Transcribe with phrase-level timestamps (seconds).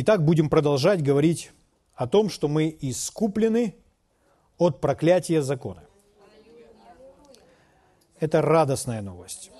[0.00, 1.50] Итак, будем продолжать говорить
[1.96, 3.74] о том, что мы искуплены
[4.56, 5.82] от проклятия закона.
[8.20, 9.50] Это радостная новость.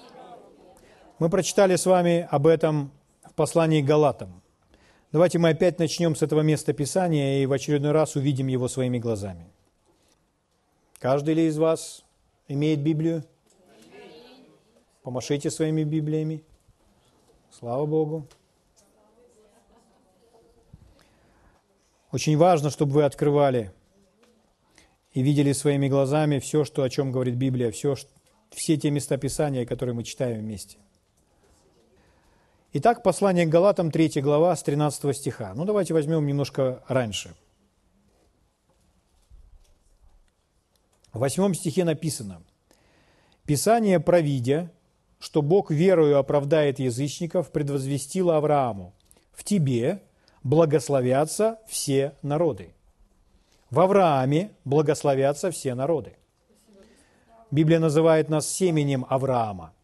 [1.19, 2.93] Мы прочитали с вами об этом
[3.25, 4.41] в послании Галатам.
[5.11, 9.01] Давайте мы опять начнем с этого места Писания и в очередной раз увидим его своими
[9.01, 9.51] глазами.
[11.01, 12.05] Каждый ли из вас
[12.47, 13.25] имеет Библию?
[15.03, 16.45] Помашите своими Библиями.
[17.51, 18.29] Слава Богу.
[22.11, 23.73] Очень важно, чтобы вы открывали
[25.13, 27.97] и видели своими глазами все, что, о чем говорит Библия, все,
[28.51, 30.79] все те места Писания, которые мы читаем вместе.
[32.73, 35.53] Итак, послание к Галатам, 3 глава, с 13 стиха.
[35.55, 37.35] Ну, давайте возьмем немножко раньше.
[41.13, 42.43] В 8 стихе написано,
[43.45, 44.71] «Писание, провидя,
[45.19, 48.95] что Бог верою оправдает язычников, предвозвестило Аврааму,
[49.33, 50.03] в тебе
[50.49, 52.73] благословятся все народы».
[53.71, 56.17] В Аврааме благословятся все народы.
[57.51, 59.75] Библия называет нас семенем Авраама,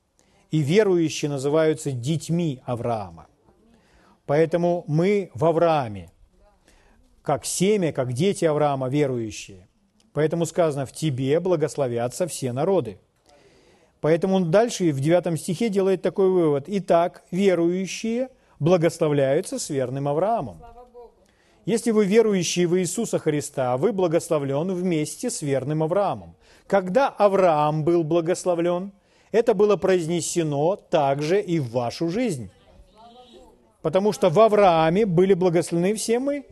[0.50, 3.26] и верующие называются детьми Авраама.
[4.24, 6.10] Поэтому мы в Аврааме,
[7.22, 9.68] как семя, как дети Авраама, верующие.
[10.14, 12.98] Поэтому сказано, в тебе благословятся все народы.
[14.00, 16.64] Поэтому он дальше в 9 стихе делает такой вывод.
[16.68, 18.28] Итак, верующие
[18.64, 20.56] благословляются с верным Авраамом.
[21.66, 26.34] Если вы верующие в Иисуса Христа, вы благословлен вместе с верным Авраамом.
[26.66, 28.92] Когда Авраам был благословлен,
[29.32, 32.50] это было произнесено также и в вашу жизнь.
[33.82, 36.44] Потому что в Аврааме были благословлены все мы.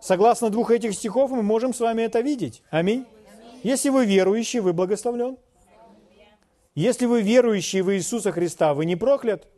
[0.00, 2.62] Согласно двух этих стихов мы можем с вами это видеть.
[2.70, 3.06] Аминь.
[3.62, 5.36] Если вы верующий, вы благословлен.
[6.74, 9.48] Если вы верующий в Иисуса Христа, вы не проклят.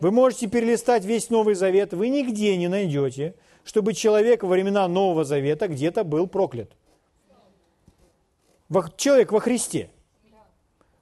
[0.00, 3.34] Вы можете перелистать весь Новый Завет, вы нигде не найдете,
[3.64, 6.70] чтобы человек во времена Нового Завета где-то был проклят.
[8.96, 9.90] Человек во Христе.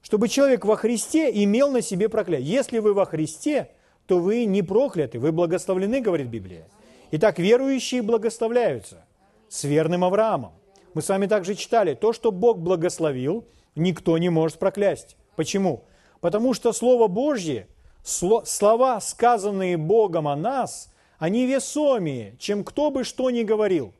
[0.02, 2.48] Чтобы человек во Христе имел на себе проклятие.
[2.48, 3.70] Если вы во Христе,
[4.06, 6.66] то вы не прокляты, вы благословлены, говорит Библия.
[7.12, 9.04] Итак, верующие благословляются
[9.48, 10.52] с верным Авраамом.
[10.94, 13.44] Мы с вами также читали, то, что Бог благословил,
[13.76, 15.16] никто не может проклясть.
[15.36, 15.84] Почему?
[16.20, 17.68] Потому что Слово Божье–
[18.08, 23.92] слова, сказанные Богом о нас, они весомее, чем кто бы что ни говорил.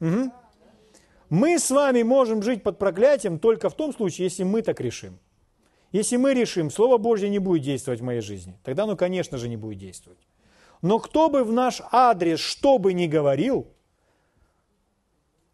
[0.00, 0.32] Угу.
[1.28, 5.18] Мы с вами можем жить под проклятием только в том случае, если мы так решим.
[5.90, 9.48] Если мы решим, Слово Божье не будет действовать в моей жизни, тогда оно, конечно же,
[9.48, 10.18] не будет действовать.
[10.80, 13.66] Но кто бы в наш адрес что бы ни говорил,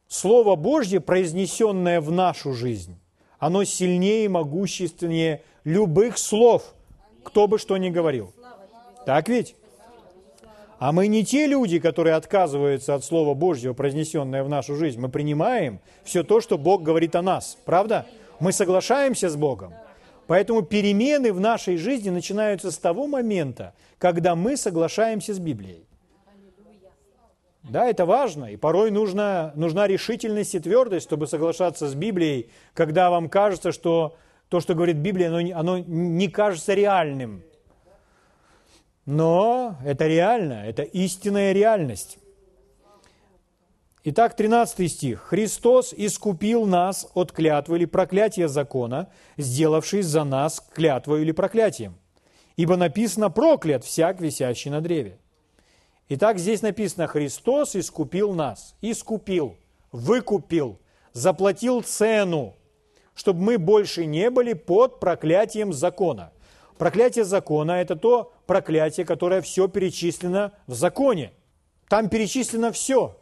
[0.06, 2.98] Слово Божье, произнесенное в нашу жизнь,
[3.38, 6.74] оно сильнее и могущественнее любых слов–
[7.28, 8.32] кто бы что ни говорил.
[9.04, 9.54] Так ведь?
[10.78, 14.98] А мы не те люди, которые отказываются от Слова Божьего, произнесенное в нашу жизнь.
[14.98, 17.58] Мы принимаем все то, что Бог говорит о нас.
[17.66, 18.06] Правда?
[18.40, 19.74] Мы соглашаемся с Богом.
[20.26, 25.84] Поэтому перемены в нашей жизни начинаются с того момента, когда мы соглашаемся с Библией.
[27.62, 33.10] Да, это важно, и порой нужна, нужна решительность и твердость, чтобы соглашаться с Библией, когда
[33.10, 34.16] вам кажется, что
[34.48, 37.42] то, что говорит Библия, оно, оно не кажется реальным.
[39.04, 42.18] Но это реально, это истинная реальность.
[44.04, 45.20] Итак, 13 стих.
[45.20, 51.98] «Христос искупил нас от клятвы или проклятия закона, сделавшись за нас клятвой или проклятием.
[52.56, 55.18] Ибо написано «проклят всяк, висящий на древе».
[56.08, 58.76] Итак, здесь написано «Христос искупил нас».
[58.80, 59.56] Искупил,
[59.92, 60.80] выкупил,
[61.12, 62.56] заплатил цену
[63.18, 66.32] чтобы мы больше не были под проклятием закона.
[66.78, 71.32] Проклятие закона– это то проклятие, которое все перечислено в законе.
[71.88, 73.18] Там перечислено все.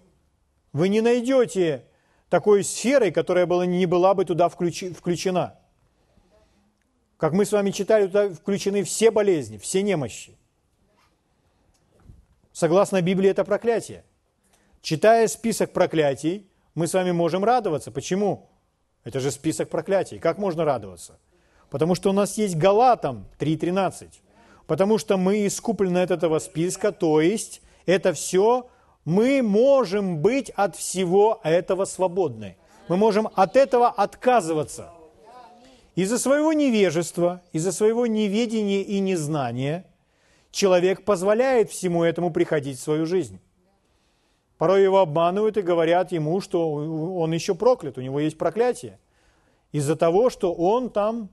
[0.75, 1.87] Вы не найдете
[2.29, 5.59] такой сферы, которая была, не была бы туда включена.
[7.17, 10.37] Как мы с вами читали, туда включены все болезни, все немощи.
[12.53, 14.05] Согласно Библии, это проклятие.
[14.83, 17.91] Читая список проклятий, мы с вами можем радоваться.
[17.91, 18.51] Почему?
[19.07, 20.19] Это же список проклятий.
[20.19, 21.21] Как можно радоваться?
[21.71, 24.09] Потому что у нас есть Галатам 3.13.
[24.67, 28.69] Потому что мы искуплены от этого списка, то есть это все,
[29.05, 32.57] мы можем быть от всего этого свободны.
[32.89, 34.91] Мы можем от этого отказываться.
[35.95, 39.87] Из-за своего невежества, из-за своего неведения и незнания
[40.51, 43.39] человек позволяет всему этому приходить в свою жизнь.
[44.59, 48.99] Порой его обманывают и говорят ему, что он еще проклят, у него есть проклятие.
[49.73, 51.29] Из-за того, что он там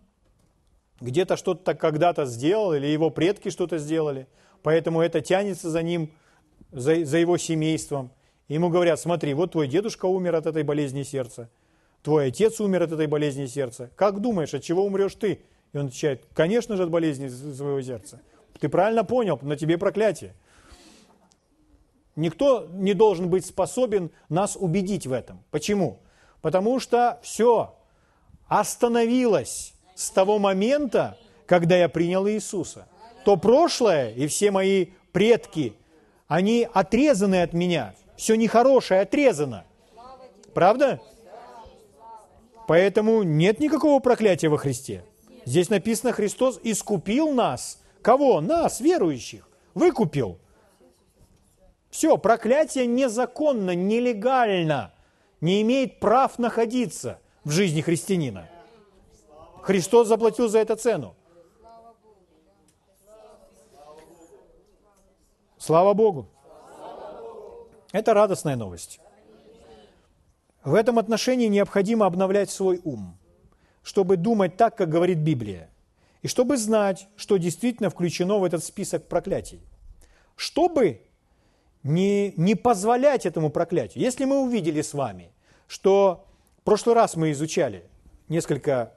[0.99, 4.27] где-то что-то когда-то сделал, или его предки что-то сделали.
[4.61, 6.11] Поэтому это тянется за ним
[6.71, 8.11] за, за его семейством.
[8.47, 11.49] И ему говорят, смотри, вот твой дедушка умер от этой болезни сердца,
[12.01, 13.89] твой отец умер от этой болезни сердца.
[13.95, 15.39] Как думаешь, от чего умрешь ты?
[15.71, 18.21] И он отвечает, конечно же, от болезни своего сердца.
[18.59, 20.35] Ты правильно понял, на тебе проклятие.
[22.15, 25.43] Никто не должен быть способен нас убедить в этом.
[25.49, 25.99] Почему?
[26.41, 27.75] Потому что все
[28.47, 32.87] остановилось с того момента, когда я принял Иисуса.
[33.25, 35.73] То прошлое и все мои предки,
[36.27, 37.95] они отрезаны от меня.
[38.15, 39.65] Все нехорошее отрезано.
[40.53, 41.01] Правда?
[42.67, 45.03] Поэтому нет никакого проклятия во Христе.
[45.45, 47.81] Здесь написано, Христос искупил нас.
[48.01, 48.39] Кого?
[48.39, 49.49] Нас, верующих.
[49.73, 50.37] Выкупил.
[51.93, 54.91] Все, проклятие незаконно, нелегально,
[55.41, 58.49] не имеет прав находиться в жизни христианина.
[59.61, 61.15] Христос заплатил за это цену.
[65.59, 66.27] Слава Богу.
[67.91, 68.99] Это радостная новость.
[70.63, 73.19] В этом отношении необходимо обновлять свой ум,
[73.83, 75.69] чтобы думать так, как говорит Библия,
[76.23, 79.61] и чтобы знать, что действительно включено в этот список проклятий.
[80.35, 81.03] Чтобы
[81.83, 84.03] не, не позволять этому проклятию.
[84.03, 85.31] Если мы увидели с вами,
[85.67, 86.25] что
[86.59, 87.89] в прошлый раз мы изучали,
[88.29, 88.95] несколько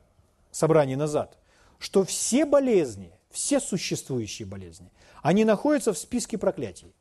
[0.51, 1.39] собраний назад,
[1.79, 4.91] что все болезни, все существующие болезни,
[5.23, 6.95] они находятся в списке проклятий.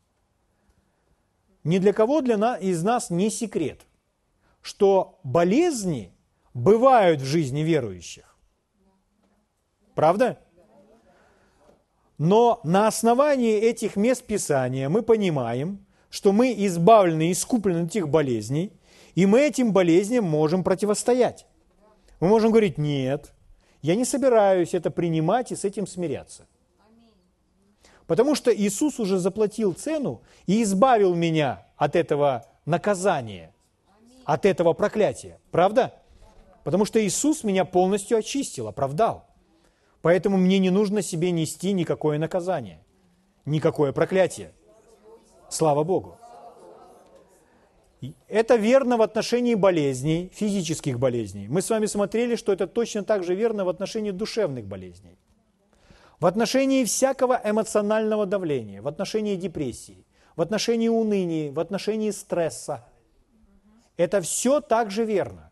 [1.64, 3.82] Ни для кого для нас, из нас не секрет,
[4.62, 6.12] что болезни
[6.54, 8.36] бывают в жизни верующих.
[9.94, 10.40] Правда?
[12.18, 18.72] Но на основании этих мест Писания мы понимаем, что мы избавлены, искуплены от этих болезней,
[19.16, 21.46] и мы этим болезням можем противостоять.
[22.20, 23.34] Мы можем говорить, нет,
[23.82, 26.48] я не собираюсь это принимать и с этим смиряться.
[28.08, 33.54] Потому что Иисус уже заплатил цену и избавил меня от этого наказания,
[34.24, 35.40] от этого проклятия.
[35.52, 35.94] Правда?
[36.64, 39.26] Потому что Иисус меня полностью очистил, оправдал.
[40.06, 42.80] Поэтому мне не нужно себе нести никакое наказание,
[43.44, 44.54] никакое проклятие.
[45.50, 46.20] Слава Богу.
[48.28, 51.48] Это верно в отношении болезней, физических болезней.
[51.48, 55.18] Мы с вами смотрели, что это точно так же верно в отношении душевных болезней.
[56.20, 60.06] В отношении всякого эмоционального давления, в отношении депрессии,
[60.36, 62.86] в отношении уныния, в отношении стресса.
[63.98, 65.45] Это все также верно.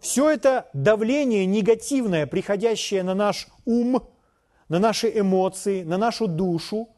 [0.00, 4.06] Все это давление негативное, приходящее на наш ум,
[4.68, 6.88] на наши эмоции, на нашу душу,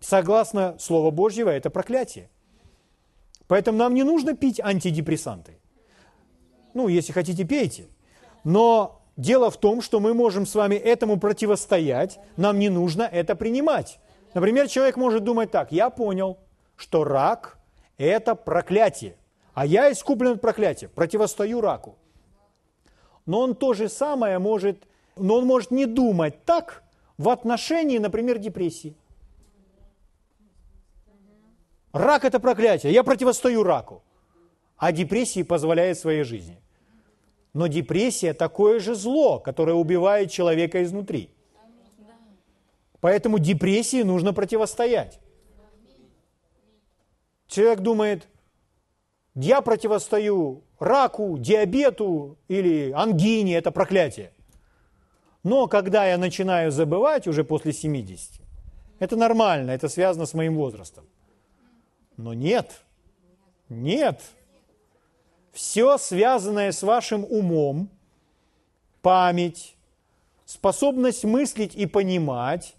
[0.00, 2.30] согласно Слову Божьего, это проклятие.
[3.48, 5.58] Поэтому нам не нужно пить антидепрессанты.
[6.74, 7.86] Ну, если хотите, пейте.
[8.44, 13.34] Но дело в том, что мы можем с вами этому противостоять, нам не нужно это
[13.34, 13.98] принимать.
[14.34, 16.38] Например, человек может думать так, я понял,
[16.76, 17.58] что рак–
[17.98, 19.16] это проклятие,
[19.54, 21.96] а я искуплен от проклятия, противостою раку
[23.26, 24.84] но он то же самое может,
[25.16, 26.82] но он может не думать так
[27.18, 28.94] в отношении, например, депрессии.
[31.92, 34.02] Рак– это проклятие, я противостою раку,
[34.76, 36.58] а депрессии позволяет своей жизни.
[37.52, 41.30] Но депрессия– такое же зло, которое убивает человека изнутри.
[43.00, 45.20] Поэтому депрессии нужно противостоять.
[47.46, 48.28] Человек думает,
[49.34, 54.32] я противостою раку, диабету или ангине, это проклятие.
[55.42, 58.40] Но когда я начинаю забывать уже после 70,
[58.98, 61.04] это нормально, это связано с моим возрастом.
[62.16, 62.82] Но нет,
[63.68, 64.20] нет.
[65.52, 67.88] Все связанное с вашим умом,
[69.02, 69.76] память,
[70.44, 72.74] способность мыслить и понимать,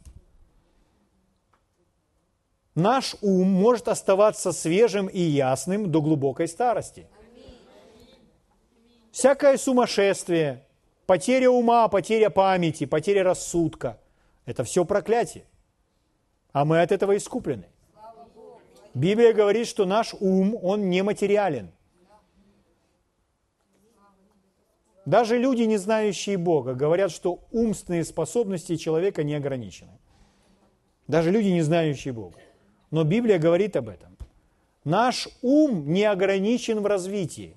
[2.75, 7.07] наш ум может оставаться свежим и ясным до глубокой старости–
[9.17, 10.63] Всякое сумасшествие,
[11.07, 13.99] потеря ума, потеря памяти, потеря рассудка–
[14.45, 15.45] это все проклятие.
[16.51, 17.65] А мы от этого искуплены.
[18.93, 21.71] Библия говорит, что наш ум, он нематериален.
[25.05, 29.97] Даже люди, не знающие Бога, говорят, что умственные способности человека не ограничены.
[31.07, 32.37] Даже люди, не знающие Бога.
[32.91, 34.15] Но Библия говорит об этом.
[34.83, 37.56] Наш ум не ограничен в развитии.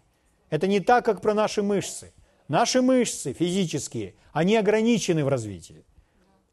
[0.50, 2.12] Это не так, как про наши мышцы.
[2.48, 5.84] Наши мышцы физические, они ограничены в развитии.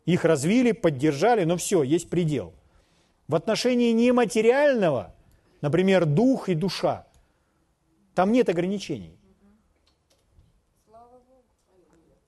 [0.06, 2.54] Их развили, поддержали, но все, есть предел.
[3.28, 5.16] В отношении нематериального,
[5.62, 7.08] например, дух и душа,
[8.14, 9.18] там нет ограничений.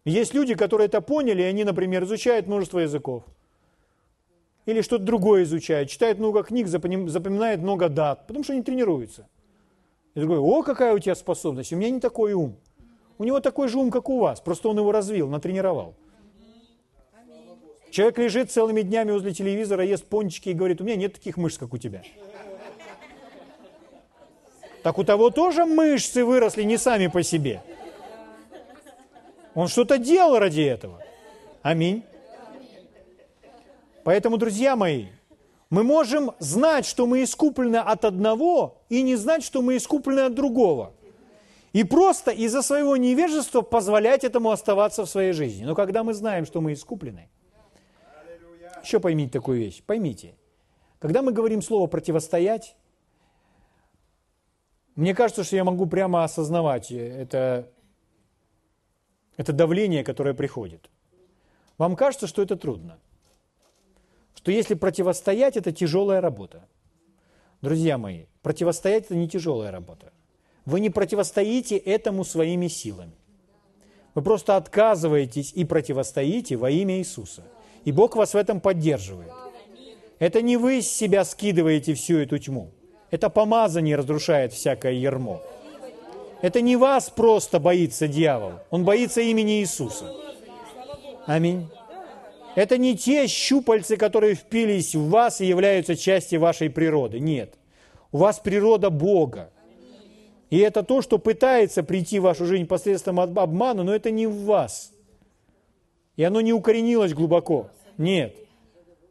[0.03, 3.23] Есть люди, которые это поняли, и они, например, изучают множество языков.
[4.65, 9.27] или что-то другое изучает, читает много книг, запоминает много дат, потому что они тренируются.
[10.15, 12.57] И другой, о, какая у тебя способность, у меня не такой ум.
[13.17, 15.95] У него такой же ум, как у вас, просто он его развил, натренировал.
[17.91, 21.57] Человек лежит целыми днями возле телевизора, ест пончики и говорит, у меня нет таких мышц,
[21.57, 22.03] как у тебя.
[24.83, 27.61] Так у того тоже мышцы выросли не сами по себе.
[29.55, 31.01] Он что-то делал ради этого.
[31.61, 32.03] Аминь.
[34.03, 35.07] Поэтому, друзья мои,
[35.69, 40.33] мы можем знать, что мы искуплены от одного, и не знать, что мы искуплены от
[40.33, 40.93] другого.
[41.73, 45.63] И просто из-за своего невежества позволять этому оставаться в своей жизни.
[45.63, 47.29] Но когда мы знаем, что мы искуплены,
[48.83, 50.35] еще поймите такую вещь, поймите,
[50.97, 52.75] когда мы говорим слово «противостоять»,
[54.95, 57.71] мне кажется, что я могу прямо осознавать это,
[59.38, 60.89] это давление, которое приходит.
[61.77, 62.99] Вам кажется, что это трудно?
[64.39, 66.63] Что если противостоять, это тяжелая работа.
[67.62, 70.13] Друзья мои, противостоять– это не тяжелая работа.
[70.63, 73.12] Вы не противостоите этому своими силами.
[74.15, 77.43] Вы просто отказываетесь и противостоите во имя Иисуса.
[77.84, 79.29] И Бог вас в этом поддерживает.
[80.19, 82.72] Это не вы с себя скидываете всю эту тьму.
[83.12, 85.41] Это помазание разрушает всякое ермо.
[86.41, 90.15] Это не вас просто боится дьявол, он боится имени Иисуса.
[91.25, 91.67] Аминь.
[92.55, 97.19] Это не те щупальцы, которые впились в вас и являются частью вашей природы.
[97.19, 97.55] Нет.
[98.11, 99.51] У вас природа Бога.
[100.49, 104.45] И это то, что пытается прийти в вашу жизнь посредством обмана, но это не в
[104.45, 104.91] вас.
[106.15, 107.69] И оно не укоренилось глубоко.
[107.97, 108.35] Нет.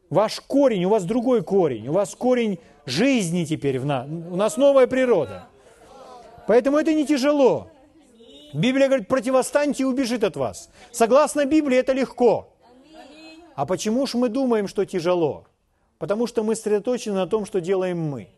[0.09, 1.87] Ваш корень, у вас другой корень.
[1.87, 4.07] У вас корень жизни теперь в нас.
[4.07, 5.47] У нас новая природа.
[6.47, 7.69] Поэтому это не тяжело.
[8.53, 10.69] Библия говорит, противостаньте и убежит от вас.
[10.91, 12.49] Согласно Библии, это легко.
[13.59, 15.43] А почему же мы думаем, что тяжело?
[15.97, 18.29] Потому что мы сосредоточены на том, что делаем мы.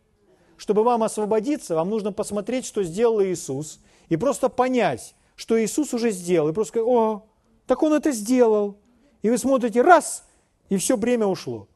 [0.58, 6.10] Чтобы вам освободиться, вам нужно посмотреть, что сделал Иисус, и просто понять, что Иисус уже
[6.10, 6.50] сделал.
[6.50, 7.24] И просто сказать, о,
[7.68, 8.78] так Он это сделал.
[9.22, 10.24] И вы смотрите, раз,
[10.70, 11.68] и все бремя ушло.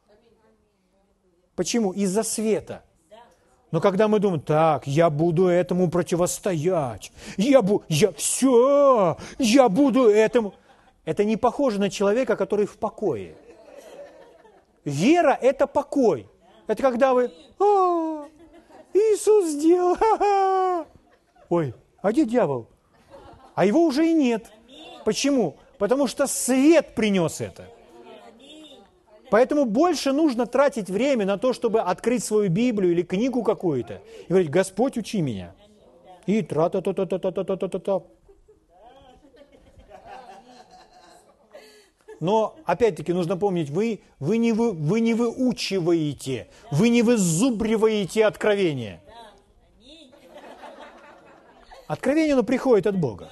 [1.54, 1.92] Почему?
[1.92, 2.82] Из-за света.
[3.70, 10.08] Но когда мы думаем, так, я буду этому противостоять, я, бу, я все, я буду
[10.08, 10.52] этому.
[11.06, 13.36] Это не похоже на человека, который в покое.
[14.84, 16.28] Вера– это покой.
[16.66, 18.26] Это когда вы, а,
[18.92, 20.86] Иисус сделал, ха-ха.
[21.48, 22.66] ой, а где дьявол?
[23.54, 24.50] А его уже и нет.
[25.04, 25.56] Почему?
[25.78, 27.66] Потому что свет принес это.
[29.30, 34.28] Поэтому больше нужно тратить время на то, чтобы открыть свою Библию или книгу какую-то и
[34.28, 35.54] говорить, Господь, учи меня.
[36.26, 38.02] И тра-та-та-та-та-та-та-та-та.
[42.20, 49.00] Но, опять-таки, нужно помнить, вы, вы, не вы, вы не выучиваете, вы не вызубриваете откровение.
[51.86, 53.30] Откровение, оно приходит от Бога.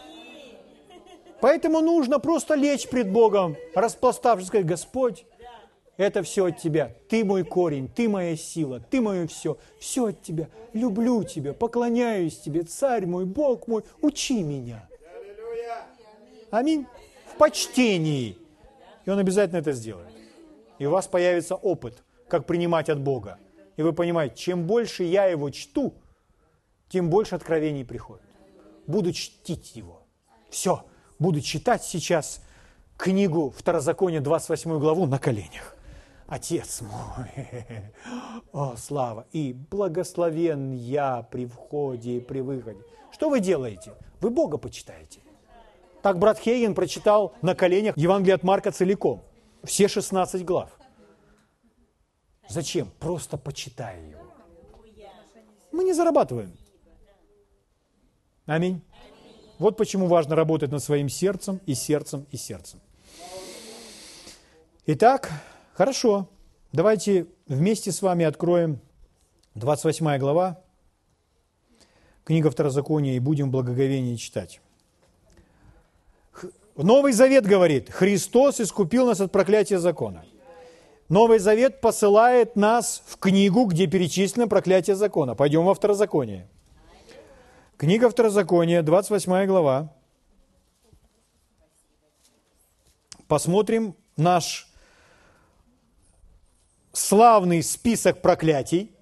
[1.41, 5.27] Поэтому нужно просто лечь пред Богом, распластавшись, сказать, Господь,
[5.97, 6.95] это все от Тебя.
[7.09, 9.57] Ты мой корень, Ты моя сила, Ты мое все.
[9.79, 10.49] Все от Тебя.
[10.73, 14.89] Люблю Тебя, поклоняюсь Тебе, Царь мой, Бог мой, учи меня.
[16.51, 16.87] Аминь.
[17.27, 18.39] В почтении.
[19.05, 20.13] И Он обязательно это сделает.
[20.79, 23.39] И у вас появится опыт, как принимать от Бога.
[23.77, 25.95] И вы понимаете, чем больше я Его чту,
[26.89, 28.25] тем больше откровений приходит.
[28.87, 30.03] Буду чтить Его.
[30.51, 30.85] Все.
[31.19, 32.43] Буду читать сейчас
[32.97, 35.77] книгу Второзакония, 28 главу на коленях.
[36.27, 37.47] Отец мой,
[38.53, 42.81] о, слава, и благословен я при входе и при выходе.
[43.13, 43.93] Что вы делаете?
[44.21, 45.21] Вы Бога почитаете.
[46.05, 49.25] Так брат Хейген прочитал на коленях Евангелие от Марка целиком,
[49.63, 50.79] все 16 глав.
[52.47, 52.91] Зачем?
[53.01, 54.21] Просто почитай его.
[55.73, 56.53] Мы не зарабатываем.
[58.45, 58.83] Аминь.
[59.59, 62.81] Вот почему важно работать над своим сердцем и сердцем и сердцем.
[64.85, 65.31] Итак,
[65.73, 66.29] Хорошо,
[66.71, 68.79] давайте вместе с вами откроем
[69.55, 70.63] 28 глава,
[72.25, 74.61] книга Второзакония, и будем благоговение читать.
[76.77, 80.25] Новый Завет говорит, Христос искупил нас от проклятия закона.
[81.09, 85.35] Новый Завет посылает нас в книгу, где перечислено проклятие закона.
[85.35, 86.49] Пойдем во Второзаконие.
[87.77, 89.93] Книга Второзакония, 28 глава.
[93.29, 94.69] Посмотрим наш
[96.93, 98.93] славный список проклятий,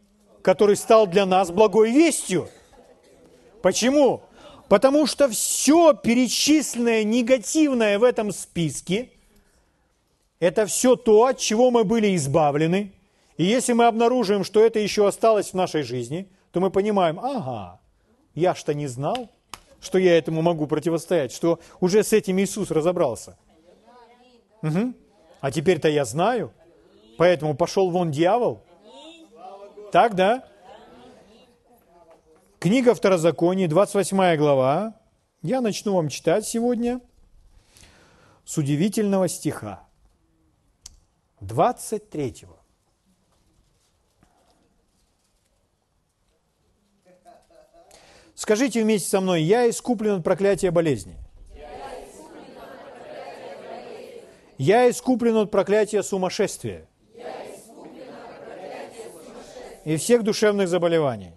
[0.42, 2.48] который стал для нас благой вестью.
[3.62, 4.22] Почему?
[4.72, 9.10] Потому что все перечисленное негативное в этом списке–
[10.40, 12.90] это все то, от чего мы были избавлены,
[13.36, 17.80] И если мы обнаруживаем, что это еще осталось в нашей жизни, то мы понимаем, ага,
[18.34, 19.28] я что не знал,
[19.78, 23.36] что я этому могу противостоять, что уже с этим Иисус разобрался.
[24.62, 24.94] Угу.
[25.42, 26.50] А теперь-то я знаю,
[27.18, 28.62] поэтому пошел вон дьявол.
[29.92, 30.48] Так, да?
[32.62, 34.94] Книга Второзакония, 28 глава.
[35.42, 37.00] Я начну вам читать сегодня
[38.44, 39.82] с удивительного стиха.
[41.40, 42.46] 23.
[48.36, 51.16] Скажите вместе со мной, я искуплен от проклятия болезни.
[54.56, 56.86] Я искуплен от проклятия сумасшествия.
[59.84, 61.32] И всех душевных заболеваний.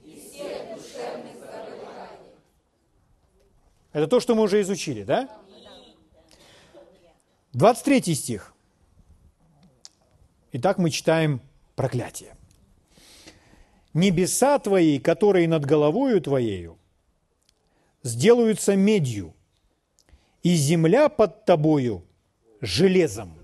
[3.96, 5.30] Это то, что мы уже изучили, да?
[7.54, 8.54] 23 стих.
[10.52, 11.40] Итак, мы читаем
[11.78, 12.36] проклятие.
[13.94, 16.78] «Небеса твои, которые над головою твоею,
[18.04, 19.34] сделаются медью,
[20.44, 22.04] и земля под тобою
[22.60, 23.40] железом».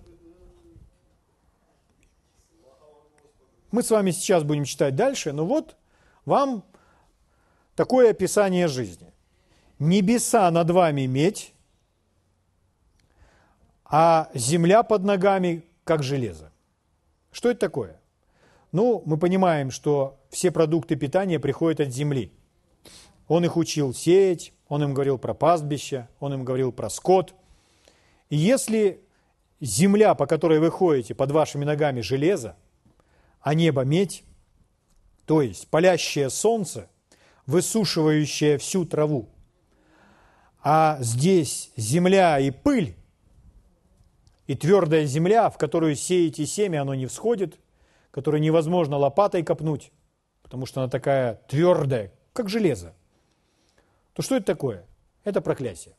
[3.72, 5.78] Мы с вами сейчас будем читать дальше, но вот
[6.26, 6.66] вам
[7.78, 9.14] такое описание жизни.
[9.82, 11.56] Небеса над вами медь,
[13.84, 16.52] а земля под ногами как железо.
[17.32, 18.00] Что это такое?
[18.72, 22.32] Ну, мы понимаем, что все продукты питания приходят от земли.
[23.28, 27.34] Он их учил сеять, он им говорил про пастбище, он им говорил про скот.
[28.30, 29.02] И если
[29.62, 32.56] земля, по которой вы ходите, под вашими ногами железо,
[33.40, 34.24] а небо медь,
[35.26, 36.88] то есть палящее солнце,
[37.48, 39.31] высушивающее всю траву,
[40.64, 42.96] а здесь земля и пыль,
[44.48, 47.60] и твердая земля, в которую сеете семя, оно не всходит,
[48.12, 49.92] которую невозможно лопатой копнуть,
[50.44, 52.94] потому что она такая твердая, как железо.
[54.14, 54.86] То что это такое?
[55.24, 55.96] Это проклятие.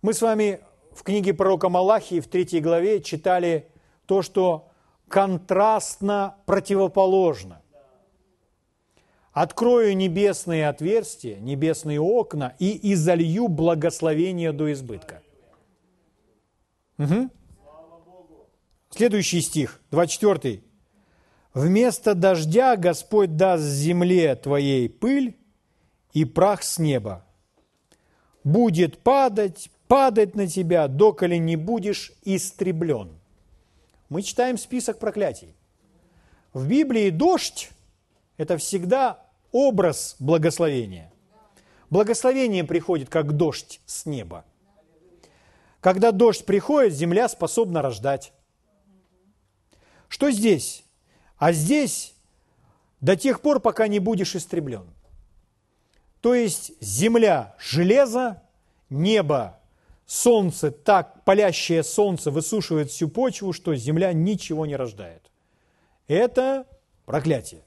[0.00, 0.60] Мы с вами
[0.92, 3.68] в книге пророка Малахии в третьей главе читали
[4.06, 4.70] то, что
[5.08, 7.62] контрастно противоположно.
[9.40, 15.22] Открою небесные отверстия, небесные окна и изолью благословение до избытка.
[16.98, 17.30] Угу.
[18.90, 20.60] Следующий стих, 24.
[21.54, 25.36] «Вместо дождя Господь даст земле твоей пыль
[26.12, 27.24] и прах с неба.
[28.42, 33.12] Будет падать, падать на тебя, доколе не будешь истреблен».
[34.08, 35.54] Мы читаем список проклятий.
[36.52, 37.70] В Библии дождь–
[38.36, 41.12] это всегда образ благословения.
[41.90, 44.44] Благословение приходит как дождь с неба.
[45.80, 48.32] Когда дождь приходит, земля способна рождать.
[50.08, 50.84] Что здесь?
[51.36, 52.14] А здесь
[53.00, 54.86] до тех пор, пока не будешь истреблен.
[56.20, 58.42] То есть земля– железо,
[58.90, 59.60] небо–
[60.08, 65.30] солнце, так палящее солнце высушивает всю почву, что земля ничего не рождает.
[66.08, 66.66] Это
[67.04, 67.62] проклятие.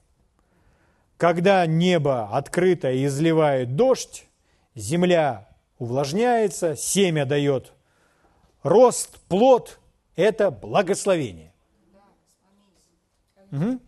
[1.22, 4.26] Когда небо открыто и изливает дождь,
[4.74, 7.74] земля увлажняется, семя дает
[8.64, 9.80] рост, плод–
[10.16, 11.54] это благословение.
[13.52, 13.80] Угу.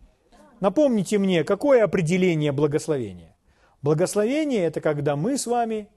[0.60, 3.36] Напомните мне, какое определение благословения?
[3.82, 5.88] Благословение– это когда мы с вами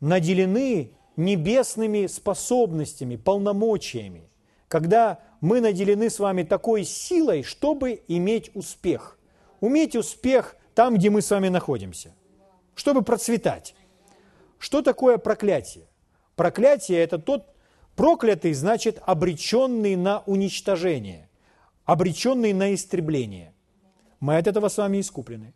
[0.00, 4.28] наделены небесными способностями, полномочиями,
[4.68, 9.16] когда мы наделены с вами такой силой, чтобы иметь успех–
[9.60, 12.14] уметь успех там, где мы с вами находимся,
[12.74, 13.74] чтобы процветать.
[14.58, 15.86] Что такое проклятие?
[16.36, 17.54] Проклятие– это тот
[17.96, 21.28] проклятый, значит, обреченный на уничтожение,
[21.84, 23.54] обреченный на истребление.
[24.20, 25.54] Мы от этого с вами искуплены,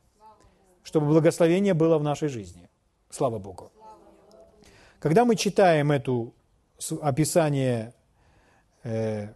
[0.82, 2.68] чтобы благословение было в нашей жизни.
[3.10, 3.72] Слава Богу.
[4.98, 6.32] Когда мы читаем это
[7.02, 7.94] описание
[8.82, 9.28] э,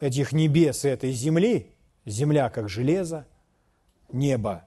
[0.00, 1.75] этих небес и этой земли,
[2.06, 3.26] Земля как железо,
[4.12, 4.66] небо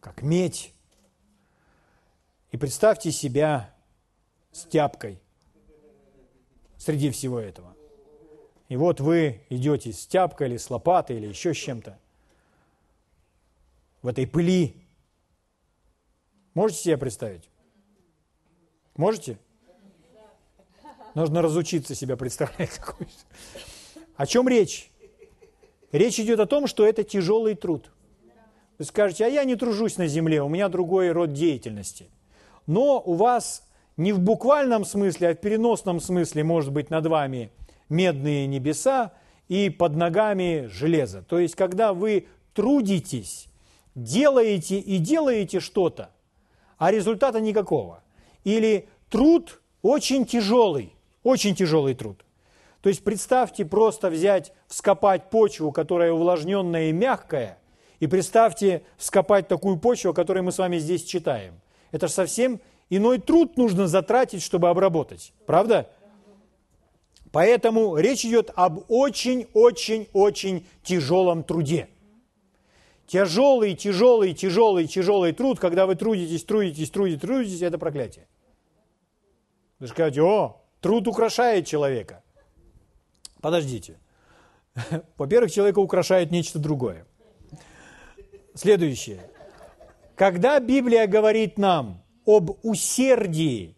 [0.00, 0.72] как медь.
[2.52, 3.74] И представьте себя
[4.52, 5.20] с тяпкой
[6.78, 7.76] среди всего этого.
[8.68, 11.98] И вот вы идете с тяпкой или с лопатой или еще с чем-то
[14.02, 14.76] в этой пыли.
[16.54, 17.50] Можете себе представить?
[18.96, 19.38] Можете?
[21.14, 22.80] Нужно разучиться себя представлять.
[24.16, 24.90] О чем речь?
[25.96, 27.90] Речь идет о том, что это тяжелый труд.
[28.78, 32.10] Вы скажете, а я не тружусь на земле, у меня другой род деятельности.
[32.66, 37.50] Но у вас не в буквальном смысле, а в переносном смысле может быть над вами
[37.88, 39.14] медные небеса
[39.48, 41.22] и под ногами железо.
[41.22, 43.46] То есть, когда вы трудитесь,
[43.94, 46.10] делаете и делаете что-то,
[46.76, 48.02] а результата никакого.
[48.44, 52.25] Или труд очень тяжелый, очень тяжелый труд.
[52.86, 57.58] То есть представьте просто взять, вскопать почву, которая увлажненная и мягкая,
[57.98, 61.60] и представьте вскопать такую почву, о которой мы с вами здесь читаем.
[61.90, 65.32] Это же совсем иной труд нужно затратить, чтобы обработать.
[65.46, 65.90] Правда?
[67.32, 71.88] Поэтому речь идет об очень-очень-очень тяжелом труде.
[73.08, 78.28] Тяжелый, тяжелый, тяжелый, тяжелый труд, когда вы трудитесь, трудитесь, трудитесь, трудитесь, это проклятие.
[79.80, 82.22] Вы скажете, о, труд украшает человека.
[83.46, 84.00] Подождите.
[85.16, 87.06] Во-первых, человека украшает нечто другое.
[88.56, 89.20] Следующее.
[90.16, 93.76] Когда Библия говорит нам об усердии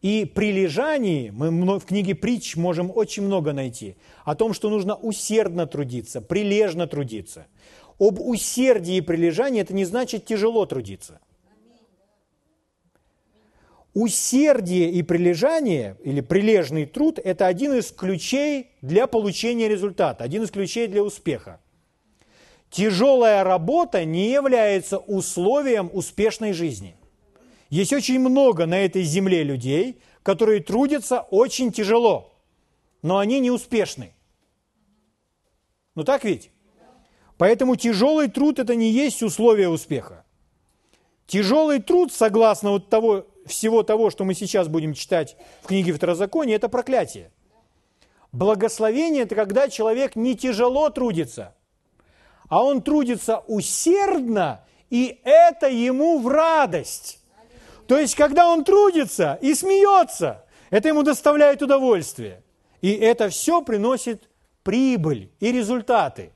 [0.00, 5.66] и прилежании, мы в книге притч можем очень много найти, о том, что нужно усердно
[5.66, 7.46] трудиться, прилежно трудиться.
[7.98, 11.20] Об усердии и прилежании это не значит тяжело трудиться.
[14.00, 20.52] Усердие и прилежание, или прилежный труд, это один из ключей для получения результата, один из
[20.52, 21.60] ключей для успеха.
[22.70, 26.94] Тяжелая работа не является условием успешной жизни.
[27.70, 32.32] Есть очень много на этой земле людей, которые трудятся очень тяжело,
[33.02, 34.12] но они не успешны.
[35.96, 36.52] Ну так ведь?
[37.36, 40.24] Поэтому тяжелый труд– это не есть условие успеха.
[41.26, 46.56] Тяжелый труд, согласно вот того, всего того, что мы сейчас будем читать в книге Второзакония,
[46.56, 47.30] это проклятие.
[48.30, 51.54] Благословение– это когда человек не тяжело трудится,
[52.48, 57.18] а он трудится усердно, и это ему в радость.
[57.86, 62.42] То есть, когда он трудится и смеется, это ему доставляет удовольствие.
[62.82, 64.28] И это все приносит
[64.62, 66.32] прибыль и результаты.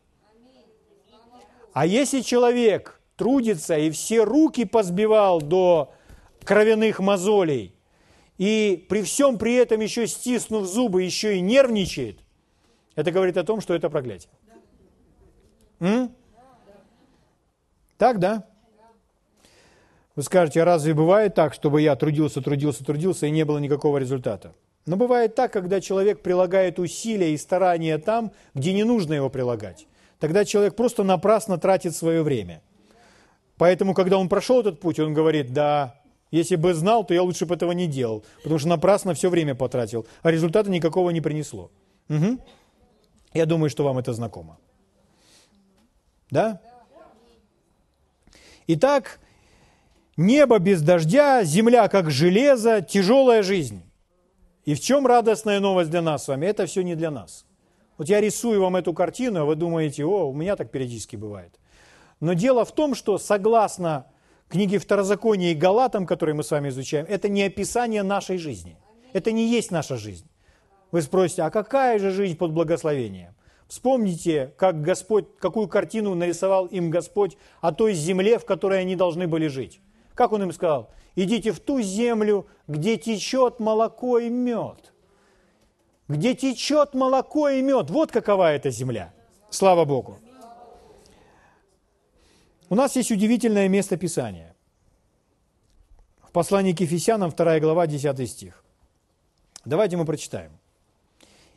[1.73, 5.93] А если человек трудится и все руки позбивал до
[6.45, 7.75] кровяных мозолей,
[8.39, 12.19] и при всем при этом еще стиснув зубы, еще и нервничает,
[12.95, 14.31] это говорит о том, что это проклятие.
[15.81, 16.15] М?
[17.99, 18.47] Так, да?
[20.15, 23.99] Вы скажете, а разве бывает так, чтобы я трудился, трудился, трудился, и не было никакого
[23.99, 24.55] результата?
[24.85, 29.87] Но бывает так, когда человек прилагает усилия и старания там, где не нужно его прилагать
[30.23, 32.63] тогда человек просто напрасно тратит свое время.
[33.57, 36.01] Поэтому, когда он прошел этот путь, он говорит, да,
[36.33, 39.55] если бы знал, то я лучше бы этого не делал, потому что напрасно все время
[39.55, 41.71] потратил, а результата никакого не принесло.
[42.09, 42.39] Угу.
[43.35, 44.59] Я думаю, что вам это знакомо.
[46.31, 46.61] Да?
[48.67, 49.21] Итак,
[50.17, 53.83] небо без дождя, земля как железо, тяжелая жизнь.
[54.65, 56.47] И в чем радостная новость для нас с вами?
[56.47, 57.45] Это все не для нас.
[57.99, 61.59] Вот я рисую вам эту картину, а вы думаете, о, у меня так периодически бывает.
[62.21, 64.07] Но дело в том, что согласно
[64.53, 68.77] книге Второзакония и Галатам, которые мы с вами изучаем, это не описание нашей жизни.
[69.15, 70.27] Это не есть наша жизнь.
[70.91, 73.35] Вы спросите, а какая же жизнь под благословением?
[73.67, 79.27] Вспомните, как Господь, какую картину нарисовал им Господь о той земле, в которой они должны
[79.27, 79.81] были жить.
[80.15, 80.91] Как Он им сказал?
[81.17, 84.93] Идите в ту землю, где течет молоко и мед
[86.09, 87.91] где течет молоко и мед.
[87.91, 89.15] Вот какова эта земля.
[89.51, 90.19] Слава Богу.
[92.73, 94.57] У нас есть удивительное место Писания.
[96.23, 98.65] В послании к Ефесянам, 2 глава, 10 стих.
[99.67, 100.59] Давайте мы прочитаем.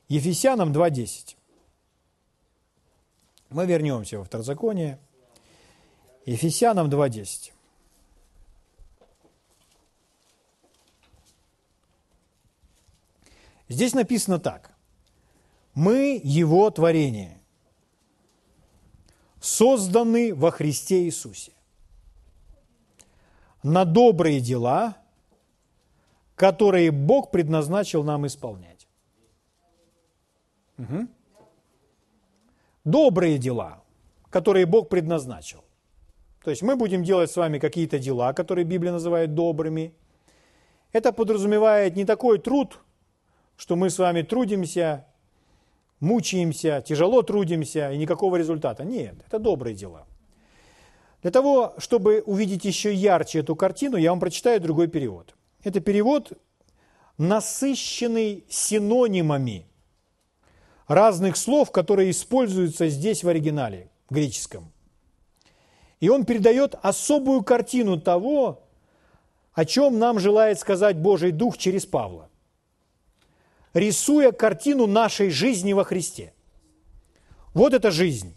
[0.10, 1.38] Ефесянам 2.10.
[3.50, 5.00] Мы вернемся во Второзаконие.
[6.26, 7.54] Ефесянам 2.10.
[13.70, 14.76] Здесь написано так.
[15.76, 17.40] Мы Его творение,
[19.46, 21.52] созданы во Христе Иисусе
[23.62, 24.98] на добрые дела,
[26.36, 28.88] которые Бог предназначил нам исполнять.
[30.78, 31.08] Угу.
[32.84, 33.84] Добрые дела,
[34.30, 35.64] которые Бог предназначил.
[36.44, 39.94] То есть мы будем делать с вами какие-то дела, которые Библия называет добрыми.
[40.92, 42.80] Это подразумевает не такой труд,
[43.58, 45.06] что мы с вами трудимся,
[46.06, 48.84] мучаемся, тяжело трудимся и никакого результата.
[48.86, 50.06] Нет, это добрые дела.
[51.22, 55.36] Для того, чтобы увидеть еще ярче эту картину, я вам прочитаю другой перевод.
[55.64, 56.34] Это перевод,
[57.18, 59.66] насыщенный синонимами
[60.88, 64.72] разных слов, которые используются здесь в оригинале греческом.
[66.00, 68.62] И он передает особую картину того,
[69.54, 72.30] о чем нам желает сказать Божий Дух через Павла
[73.76, 76.34] рисуя картину нашей жизни во Христе.
[77.54, 78.36] Вот это жизнь.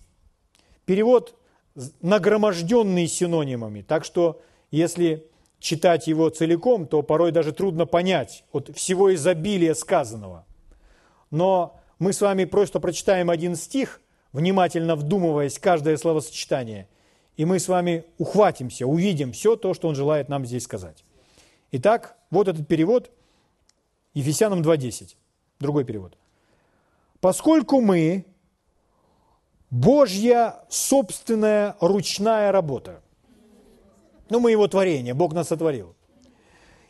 [0.84, 1.38] Перевод
[2.02, 3.82] нагроможденный синонимами.
[3.82, 5.24] Так что, если
[5.60, 10.44] читать его целиком, то порой даже трудно понять от всего изобилия сказанного.
[11.30, 14.00] Но мы с вами просто прочитаем один стих,
[14.32, 16.88] внимательно вдумываясь каждое словосочетание,
[17.36, 21.04] и мы с вами ухватимся, увидим все то, что он желает нам здесь сказать.
[21.70, 23.10] Итак, вот этот перевод
[24.14, 25.14] Ефесянам 2.10,
[25.58, 26.16] другой перевод.
[27.20, 28.24] «Поскольку мы
[29.70, 33.02] Божья собственная ручная работа.
[34.30, 35.94] Ну, мы его творение, Бог нас сотворил.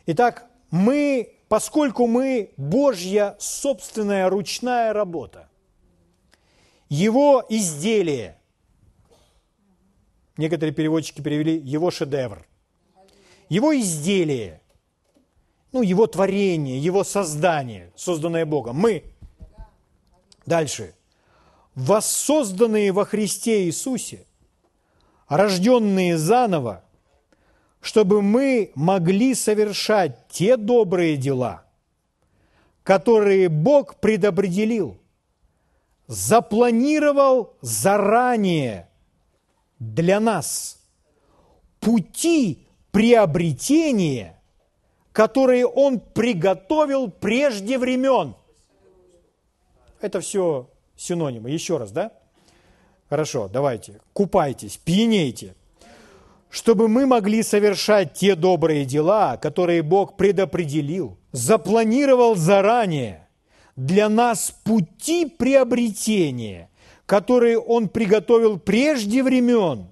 [0.05, 5.49] Итак, мы, поскольку мы Божья собственная ручная работа,
[6.89, 8.39] его изделие,
[10.37, 12.47] некоторые переводчики перевели его шедевр,
[13.49, 14.61] его изделие,
[15.71, 19.03] ну, его творение, его создание, созданное Богом, мы.
[20.45, 20.95] Дальше–
[21.75, 24.25] воссозданные во Христе Иисусе,
[25.27, 26.83] рожденные заново,
[27.81, 31.63] чтобы мы могли совершать те добрые дела,
[32.83, 34.97] которые Бог предопределил,
[36.07, 38.89] запланировал заранее
[39.79, 40.79] для нас.
[41.79, 44.38] Пути приобретения,
[45.19, 48.35] которые Он приготовил прежде времен.
[49.99, 51.51] Это все синонимы.
[51.51, 52.13] Еще раз, да?
[53.09, 53.99] Хорошо, давайте.
[54.13, 55.55] Купайтесь, пьянейте,
[56.49, 63.27] чтобы мы могли совершать те добрые дела, которые Бог предопределил, запланировал заранее
[63.75, 66.69] для нас пути приобретения,
[67.05, 69.89] которые Он приготовил прежде времен,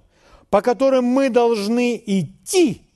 [0.48, 2.87] по которым мы должны идти,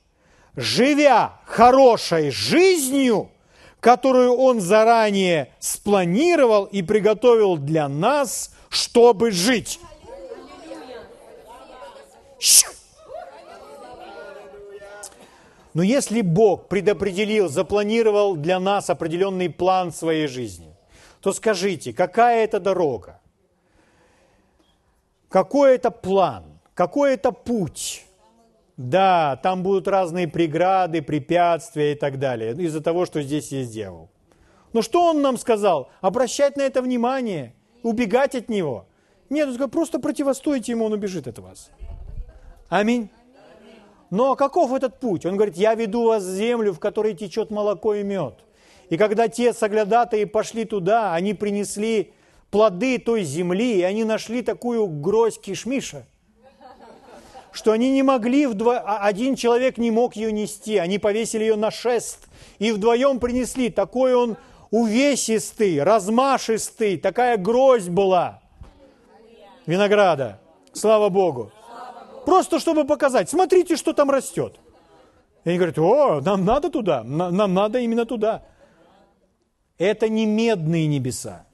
[0.56, 3.30] живя хорошей жизнью–
[3.82, 9.80] которую Он заранее спланировал и приготовил для нас, чтобы жить.
[15.74, 20.76] Но если Бог предопределил, запланировал для нас определенный план своей жизни,
[21.20, 23.20] то скажите, какая это дорога?
[25.28, 26.44] Какой это план?
[26.74, 28.06] Какой это путь?
[28.76, 34.10] Да, там будут разные преграды, препятствия и так далее, из-за того, что здесь есть дьявол.
[34.72, 35.90] Но что он нам сказал?
[36.00, 38.86] Обращать на это внимание, убегать от него.
[39.28, 41.70] Нет, он сказал, просто противостойте ему, он убежит от вас.
[42.70, 43.10] Аминь.
[44.10, 45.26] Но каков этот путь?
[45.26, 48.34] Он говорит, я веду вас в землю, в которой течет молоко и мед.
[48.88, 52.12] И когда те соглядатые пошли туда, они принесли
[52.50, 56.06] плоды той земли, и они нашли такую грозь кишмиша–
[57.52, 58.72] что они не могли, вдво...
[58.72, 62.26] А один человек не мог ее нести, они повесили ее на шест,
[62.58, 63.70] и вдвоем принесли.
[63.70, 64.36] Такой он
[64.70, 68.40] увесистый, размашистый, такая гроздь была
[69.66, 70.40] винограда.
[70.72, 71.52] Слава Богу.
[72.24, 74.56] Просто чтобы показать, смотрите, что там растет.
[75.44, 78.44] И они говорят, о, нам надо туда, нам надо именно туда.
[79.76, 81.44] Это не медные небеса.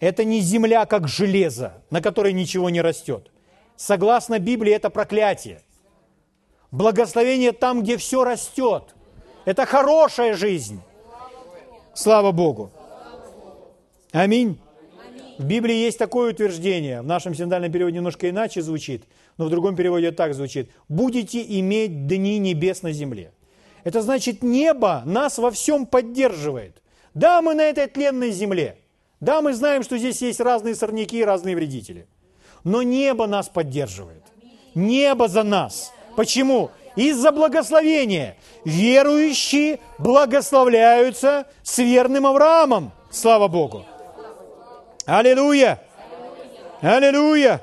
[0.00, 3.30] Это не земля, как железо, на которой ничего не растет
[3.76, 5.62] согласно Библии, это проклятие.
[6.70, 8.94] Благословение там, где все растет.
[9.44, 10.80] Это хорошая жизнь.
[11.94, 12.70] Слава Богу.
[14.12, 14.58] Аминь.
[15.38, 19.04] В Библии есть такое утверждение, в нашем синодальном переводе немножко иначе звучит,
[19.36, 20.70] но в другом переводе так звучит.
[20.88, 23.32] «Будете иметь дни небес на земле».
[23.82, 26.82] Это значит, небо нас во всем поддерживает.
[27.14, 28.78] Да, мы на этой тленной земле.
[29.20, 32.06] Да, мы знаем, что здесь есть разные сорняки и разные вредители
[32.64, 34.24] но небо нас поддерживает.
[34.74, 35.92] Небо за нас.
[36.16, 36.70] Почему?
[36.96, 38.36] Из-за благословения.
[38.64, 42.92] Верующие благословляются с верным Авраамом.
[43.10, 43.84] Слава Богу.
[45.04, 45.80] Аллилуйя.
[46.80, 47.62] Аллилуйя.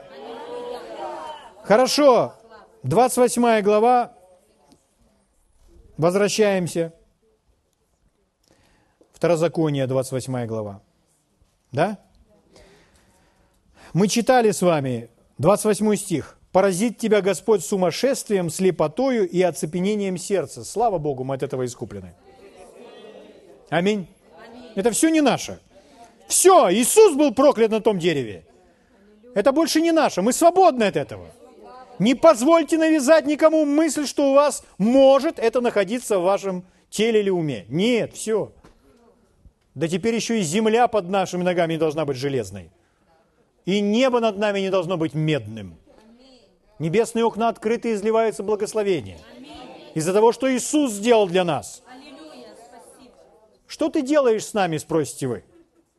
[1.63, 2.33] Хорошо.
[2.83, 4.13] 28 глава.
[5.97, 6.93] Возвращаемся.
[9.13, 10.81] Второзаконие, 28 глава.
[11.71, 11.99] Да?
[13.93, 16.37] Мы читали с вами 28 стих.
[16.51, 20.65] «Поразит тебя Господь сумасшествием, слепотою и оцепенением сердца».
[20.65, 22.13] Слава Богу, мы от этого искуплены.
[23.69, 24.07] Аминь.
[24.75, 25.59] Это все не наше.
[26.27, 28.45] Все, Иисус был проклят на том дереве.
[29.33, 30.21] Это больше не наше.
[30.21, 31.27] Мы свободны от этого.
[31.99, 37.29] Не позвольте навязать никому мысль, что у вас может это находиться в вашем теле или
[37.29, 37.65] уме.
[37.69, 38.51] Нет, все.
[39.73, 42.71] Да теперь еще и земля под нашими ногами не должна быть железной.
[43.65, 45.77] И небо над нами не должно быть медным.
[46.79, 49.19] Небесные окна открыты и изливается благословение.
[49.93, 51.83] Из-за того, что Иисус сделал для нас.
[53.67, 55.43] Что ты делаешь с нами, спросите вы?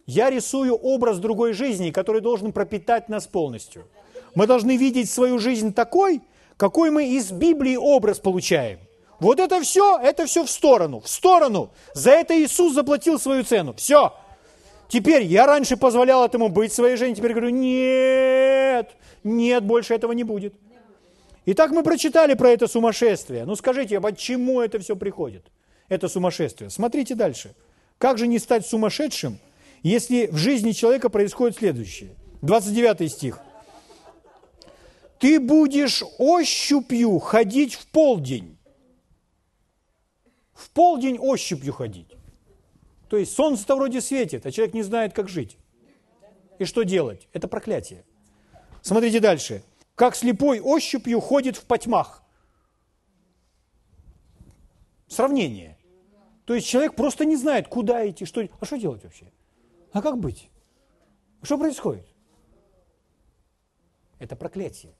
[0.07, 3.87] Я рисую образ другой жизни, который должен пропитать нас полностью.
[4.35, 6.23] Мы должны видеть свою жизнь такой,
[6.57, 8.81] какой мы из Библии образ получаем.
[9.21, 11.71] Вот это все, это все в сторону, в сторону.
[11.95, 13.73] За это Иисус заплатил свою цену.
[13.75, 14.13] Все.
[14.93, 20.23] Теперь я раньше позволял этому быть своей жене, теперь говорю, нет, нет, больше этого не
[20.23, 20.53] будет.
[21.47, 23.47] Итак, мы прочитали про это сумасшествие.
[23.47, 25.47] Ну скажите, а почему это все приходит?
[25.89, 26.69] Это сумасшествие.
[26.69, 27.55] Смотрите дальше.
[27.97, 29.39] Как же не стать сумасшедшим,
[29.83, 32.11] если в жизни человека происходит следующее?
[32.43, 33.41] 29 стих.
[35.19, 38.59] Ты будешь ощупью ходить в полдень.
[40.53, 42.09] В полдень ощупью ходить.
[43.13, 45.59] То есть солнце-то вроде светит, а человек не знает, как жить.
[46.59, 47.29] И что делать?
[47.35, 48.07] Это проклятие.
[48.81, 49.63] Смотрите дальше.
[49.95, 52.23] Как слепой ощупью ходит в потьмах.
[55.09, 55.77] Сравнение.
[56.47, 58.49] То есть человек просто не знает, куда идти, что...
[58.59, 59.31] А что делать вообще?
[59.93, 60.49] А как быть?
[61.43, 62.07] Что происходит?
[64.21, 64.95] Это проклятие.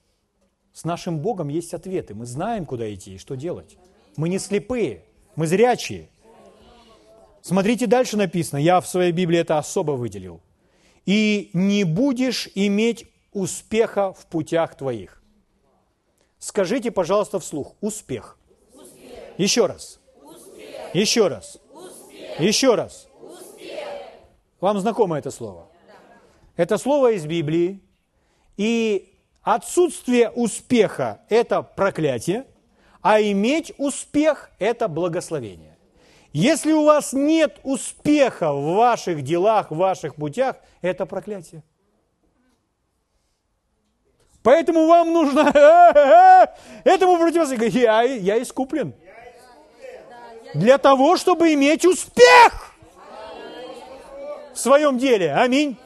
[0.75, 2.15] С нашим Богом есть ответы.
[2.15, 3.79] Мы знаем, куда идти и что делать.
[4.17, 6.11] Мы не слепые, мы зрячие.
[7.43, 10.41] Смотрите, дальше написано, я в своей Библии это особо выделил.
[11.05, 15.21] «И не будешь иметь успеха в путях твоих».
[16.39, 18.39] Скажите, пожалуйста, вслух, успех.
[18.75, 19.39] успех.
[19.39, 20.01] Еще раз.
[20.23, 20.95] Успех.
[20.95, 21.59] Еще раз.
[21.73, 22.41] Успех.
[22.41, 23.09] Еще раз.
[23.21, 23.89] Успех.
[24.61, 25.69] Вам знакомо это слово?
[25.87, 25.95] Да.
[26.57, 27.81] Это слово из Библии.
[28.57, 32.47] И отсутствие успеха– это проклятие,
[33.01, 35.72] а иметь успех– это благословение.
[36.33, 41.63] Если у вас нет успеха в ваших делах, в ваших путях, это проклятие.
[44.43, 45.41] Поэтому вам нужно
[46.85, 47.75] этому противостоять.
[47.75, 48.95] Я, я искуплен.
[50.55, 52.75] Для того, чтобы иметь успех
[54.53, 55.33] в своем деле.
[55.35, 55.77] Аминь.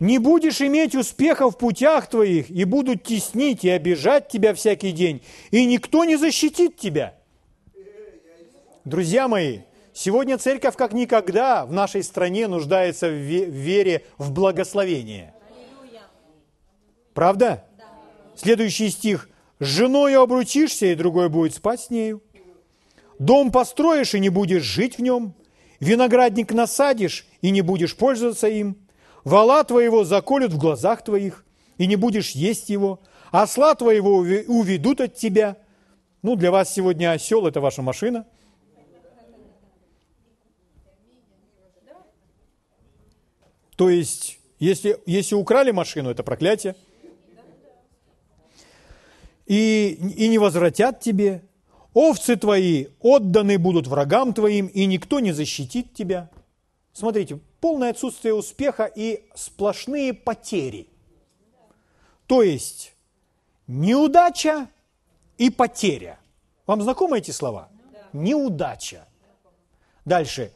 [0.00, 5.22] Не будешь иметь успеха в путях твоих, и будут теснить и обижать тебя всякий день,
[5.50, 7.17] и никто не защитит тебя.
[8.88, 9.58] Друзья мои,
[9.92, 15.34] сегодня церковь как никогда в нашей стране нуждается в вере в благословение.
[17.12, 17.66] Правда?
[18.34, 19.28] Следующий стих.
[19.60, 22.22] «С женою обручишься, и другой будет спать с нею.
[23.18, 25.34] Дом построишь, и не будешь жить в нем.
[25.80, 28.78] Виноградник насадишь, и не будешь пользоваться им.
[29.22, 31.44] Вала твоего заколют в глазах твоих,
[31.76, 33.00] и не будешь есть его.
[33.32, 35.58] Осла твоего уведут от тебя».
[36.22, 38.24] Ну, для вас сегодня осел– это ваша машина–
[43.78, 46.74] То есть, если, если украли машину, это проклятие.
[49.46, 51.44] И, и не возвратят тебе.
[51.94, 56.28] Овцы твои отданы будут врагам твоим, и никто не защитит тебя.
[56.92, 60.88] Смотрите, полное отсутствие успеха и сплошные потери.
[62.26, 62.92] То есть,
[63.68, 64.68] неудача
[65.38, 66.18] и потеря.
[66.66, 67.68] Вам знакомы эти слова?
[68.12, 69.06] Неудача.
[70.04, 70.50] Дальше,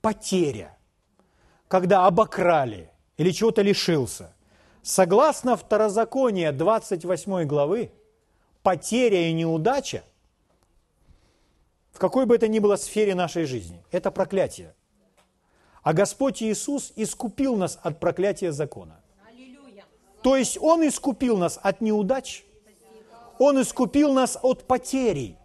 [0.00, 0.76] потеря
[1.70, 4.34] когда обокрали или чего-то лишился.
[4.82, 7.92] Согласно Второзакония 28 главы,
[8.64, 10.02] потеря и неудача
[11.92, 14.74] в какой бы это ни было сфере нашей жизни– это проклятие.
[15.82, 19.00] А Господь Иисус искупил нас от проклятия закона.
[20.22, 22.44] То есть Он искупил нас от неудач,
[23.38, 25.36] Он искупил нас от потерей.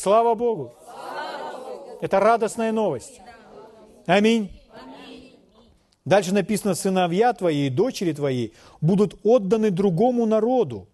[0.00, 0.74] Слава Богу!
[2.00, 3.20] Это радостная новость.
[4.06, 4.48] Аминь.
[6.04, 10.88] Дальше написано, сыновья твои и дочери твои будут отданы другому народу.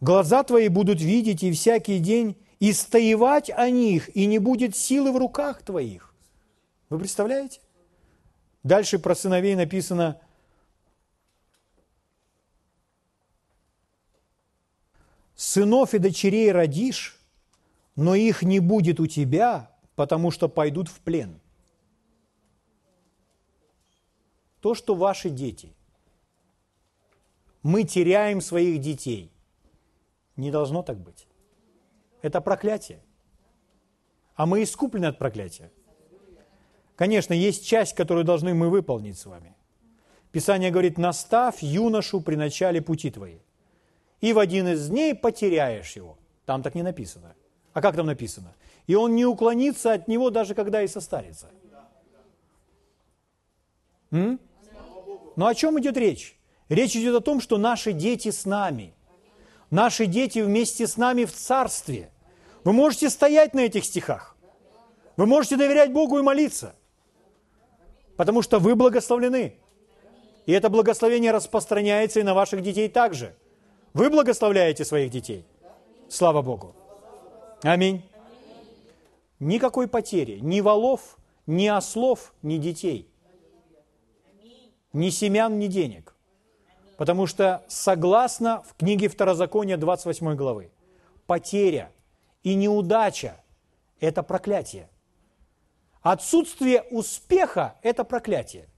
[0.00, 5.10] Глаза твои будут видеть и всякий день и стоевать о них, и не будет силы
[5.10, 6.14] в руках твоих.
[6.90, 7.60] Вы представляете?
[8.62, 10.20] Дальше про сыновей написано,
[15.34, 17.18] Сынов и дочерей родишь,
[17.96, 21.40] но их не будет у тебя, потому что пойдут в плен.
[24.60, 25.74] То, что ваши дети,
[27.62, 29.30] мы теряем своих детей,
[30.36, 31.26] не должно так быть.
[32.22, 33.02] Это проклятие.
[34.36, 35.70] А мы искуплены от проклятия.
[36.96, 39.54] Конечно, есть часть, которую должны мы выполнить с вами.
[40.32, 43.42] Писание говорит, наставь юношу при начале пути твоей
[44.20, 46.16] и в один из дней потеряешь его.
[46.46, 47.34] Там так не написано.
[47.72, 48.54] А как там написано?
[48.86, 51.50] И он не уклонится от него, даже когда и состарится.
[54.10, 54.38] М?
[55.36, 56.38] Но о чем идет речь?
[56.68, 58.94] Речь идет о том, что наши дети с нами.
[59.70, 62.10] Наши дети вместе с нами в царстве.
[62.62, 64.36] Вы можете стоять на этих стихах.
[65.16, 66.74] Вы можете доверять Богу и молиться.
[68.16, 69.56] Потому что вы благословлены.
[70.46, 73.34] И это благословение распространяется и на ваших детей также.
[73.94, 75.44] Вы благословляете своих детей.
[76.08, 76.74] Слава Богу.
[77.62, 78.02] Аминь.
[79.38, 81.16] Никакой потери, ни волов,
[81.46, 83.08] ни ослов, ни детей.
[84.92, 86.16] Ни семян, ни денег.
[86.96, 90.72] Потому что согласно в книге Второзакония 28 главы,
[91.26, 91.92] потеря
[92.42, 93.40] и неудача–
[94.00, 94.88] это проклятие.
[96.02, 98.68] Отсутствие успеха– это проклятие.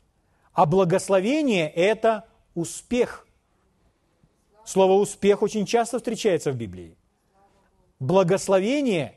[0.53, 3.26] А благословение– это успех.
[4.67, 6.97] Слово «успех» очень часто встречается в Библии.
[8.01, 9.15] Благословение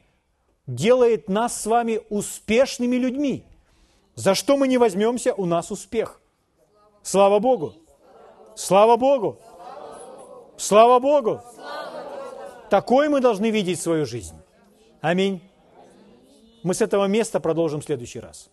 [0.68, 3.44] делает нас с вами успешными людьми.
[4.14, 6.22] За что мы не возьмемся, у нас успех.
[7.02, 7.74] Слава Богу!
[8.56, 9.40] Слава Богу!
[10.58, 11.42] Слава Богу!
[12.70, 14.36] Такой мы должны видеть свою жизнь.
[15.02, 15.42] Аминь.
[16.62, 18.52] Мы с этого места продолжим в следующий раз.